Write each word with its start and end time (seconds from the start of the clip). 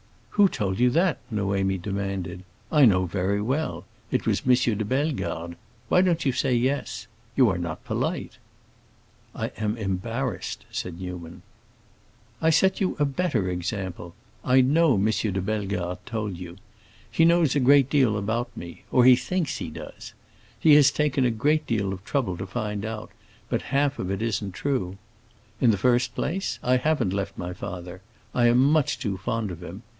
"Who 0.31 0.47
told 0.49 0.79
you 0.79 0.89
that?" 0.91 1.19
Noémie 1.31 1.79
demanded. 1.79 2.43
"I 2.71 2.85
know 2.85 3.05
very 3.05 3.39
well. 3.39 3.85
It 4.09 4.25
was 4.25 4.41
M. 4.47 4.55
de 4.75 4.83
Bellegarde. 4.83 5.55
Why 5.89 6.01
don't 6.01 6.25
you 6.25 6.31
say 6.31 6.55
yes? 6.55 7.05
You 7.35 7.47
are 7.49 7.59
not 7.59 7.83
polite." 7.85 8.39
"I 9.35 9.51
am 9.57 9.77
embarrassed," 9.77 10.65
said 10.71 10.99
Newman. 10.99 11.43
"I 12.41 12.49
set 12.49 12.81
you 12.81 12.95
a 12.97 13.05
better 13.05 13.49
example. 13.51 14.15
I 14.43 14.61
know 14.61 14.95
M. 14.95 15.05
de 15.05 15.39
Bellegarde 15.39 15.99
told 16.07 16.35
you. 16.37 16.57
He 17.11 17.23
knows 17.23 17.55
a 17.55 17.59
great 17.59 17.87
deal 17.91 18.17
about 18.17 18.49
me—or 18.57 19.05
he 19.05 19.15
thinks 19.15 19.57
he 19.59 19.69
does. 19.69 20.13
He 20.59 20.73
has 20.73 20.89
taken 20.89 21.23
a 21.25 21.29
great 21.29 21.67
deal 21.67 21.93
of 21.93 22.03
trouble 22.03 22.35
to 22.37 22.47
find 22.47 22.83
out, 22.83 23.11
but 23.49 23.61
half 23.63 23.99
of 23.99 24.09
it 24.09 24.23
isn't 24.23 24.53
true. 24.53 24.97
In 25.59 25.69
the 25.69 25.77
first 25.77 26.15
place, 26.15 26.57
I 26.63 26.77
haven't 26.77 27.13
left 27.13 27.37
my 27.37 27.53
father; 27.53 28.01
I 28.33 28.47
am 28.47 28.57
much 28.63 28.97
too 28.97 29.17
fond 29.17 29.51
of 29.51 29.61
him. 29.61 29.83